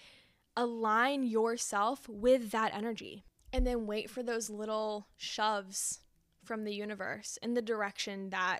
[0.55, 6.01] align yourself with that energy and then wait for those little shoves
[6.43, 8.59] from the universe in the direction that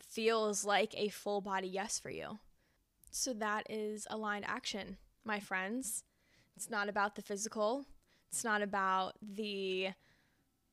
[0.00, 2.38] feels like a full body yes for you.
[3.10, 6.04] So that is aligned action, my friends.
[6.56, 7.84] It's not about the physical,
[8.34, 9.90] it's not about the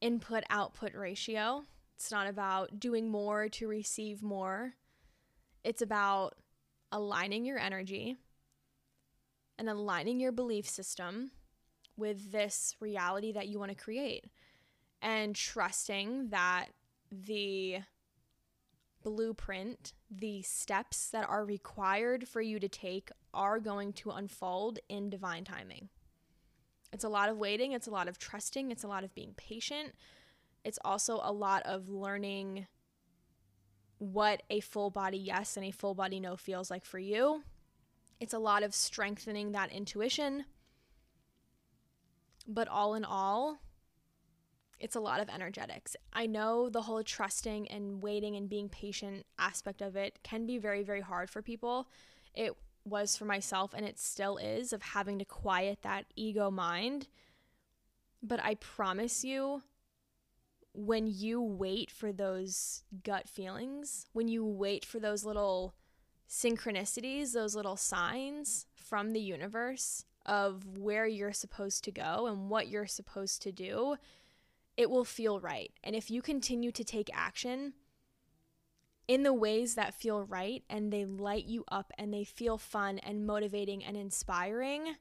[0.02, 1.64] input output ratio.
[1.96, 4.74] It's not about doing more to receive more.
[5.64, 6.34] It's about
[6.92, 8.18] aligning your energy
[9.60, 11.30] and aligning your belief system
[11.96, 14.26] with this reality that you want to create
[15.00, 16.70] and trusting that
[17.12, 17.78] the
[19.04, 25.12] blueprint, the steps that are required for you to take are going to unfold in
[25.12, 25.90] divine timing.
[26.94, 29.34] It's a lot of waiting, it's a lot of trusting, it's a lot of being
[29.38, 29.94] patient.
[30.64, 32.68] It's also a lot of learning
[33.98, 37.44] what a full body yes and a full body no feels like for you.
[38.20, 40.46] It's a lot of strengthening that intuition.
[42.48, 43.60] But all in all,
[44.80, 45.96] it's a lot of energetics.
[46.12, 50.58] I know the whole trusting and waiting and being patient aspect of it can be
[50.58, 51.88] very, very hard for people.
[52.34, 52.54] It
[52.86, 57.08] was for myself, and it still is, of having to quiet that ego mind.
[58.24, 59.64] But I promise you,
[60.74, 65.76] when you wait for those gut feelings, when you wait for those little
[66.30, 72.68] synchronicities, those little signs from the universe of where you're supposed to go and what
[72.68, 73.96] you're supposed to do,
[74.78, 75.72] it will feel right.
[75.84, 77.74] And if you continue to take action
[79.08, 83.00] in the ways that feel right and they light you up and they feel fun
[83.00, 84.96] and motivating and inspiring,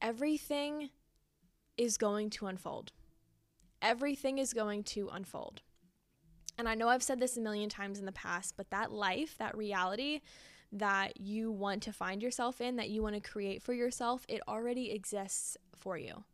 [0.00, 0.90] everything
[1.76, 2.92] is going to unfold.
[3.80, 5.62] Everything is going to unfold.
[6.58, 9.36] And I know I've said this a million times in the past, but that life,
[9.38, 10.20] that reality
[10.72, 14.40] that you want to find yourself in, that you want to create for yourself, it
[14.48, 16.24] already exists for you.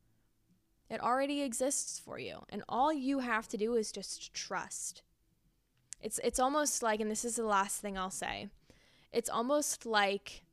[0.88, 2.40] It already exists for you.
[2.48, 5.02] And all you have to do is just trust.
[6.02, 8.48] It's it's almost like and this is the last thing I'll say.
[9.12, 10.44] It's almost like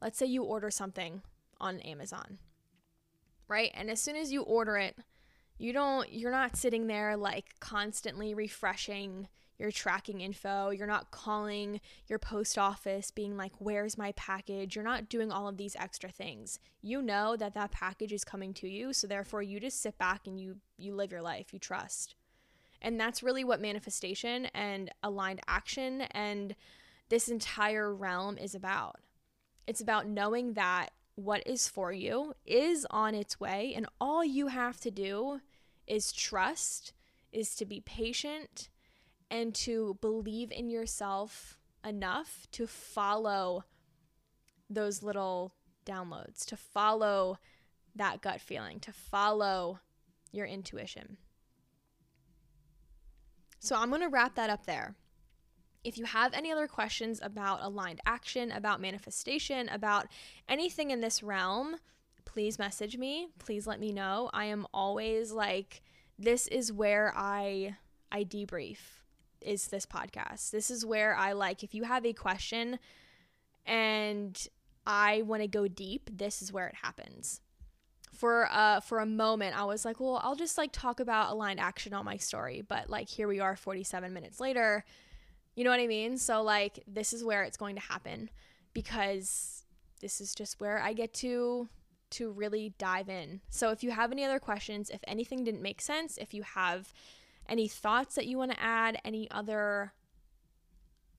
[0.00, 1.22] let's say you order something
[1.60, 2.38] on Amazon.
[3.46, 3.70] Right?
[3.74, 4.96] And as soon as you order it,
[5.58, 9.28] you don't you're not sitting there like constantly refreshing
[9.58, 10.70] your tracking info.
[10.70, 14.74] You're not calling your post office being like, Where's my package?
[14.74, 16.58] You're not doing all of these extra things.
[16.82, 18.92] You know that that package is coming to you.
[18.92, 22.14] So therefore, you just sit back and you, you live your life, you trust.
[22.84, 26.54] And that's really what manifestation and aligned action and
[27.08, 28.96] this entire realm is about.
[29.66, 34.48] It's about knowing that what is for you is on its way, and all you
[34.48, 35.40] have to do
[35.86, 36.92] is trust,
[37.32, 38.68] is to be patient,
[39.30, 41.56] and to believe in yourself
[41.86, 43.64] enough to follow
[44.68, 45.54] those little
[45.86, 47.38] downloads, to follow
[47.94, 49.78] that gut feeling, to follow
[50.32, 51.16] your intuition.
[53.64, 54.94] So I'm going to wrap that up there.
[55.84, 60.06] If you have any other questions about aligned action, about manifestation, about
[60.46, 61.76] anything in this realm,
[62.26, 63.28] please message me.
[63.38, 64.28] Please let me know.
[64.34, 65.80] I am always like,
[66.18, 67.76] this is where I
[68.12, 69.00] I debrief
[69.40, 70.50] is this podcast.
[70.50, 72.78] This is where I like, if you have a question
[73.64, 74.46] and
[74.86, 77.40] I want to go deep, this is where it happens.
[78.24, 81.60] For uh for a moment I was like, well, I'll just like talk about aligned
[81.60, 84.82] action on my story, but like here we are 47 minutes later.
[85.54, 86.16] You know what I mean?
[86.16, 88.30] So like this is where it's going to happen
[88.72, 89.66] because
[90.00, 91.68] this is just where I get to
[92.12, 93.42] to really dive in.
[93.50, 96.94] So if you have any other questions, if anything didn't make sense, if you have
[97.46, 99.92] any thoughts that you want to add, any other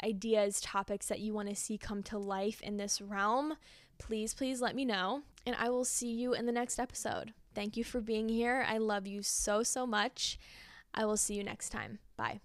[0.04, 3.58] ideas, topics that you want to see come to life in this realm,
[3.98, 5.22] please, please let me know.
[5.46, 7.34] And I will see you in the next episode.
[7.54, 8.66] Thank you for being here.
[8.68, 10.38] I love you so, so much.
[10.94, 12.00] I will see you next time.
[12.18, 12.42] Bye.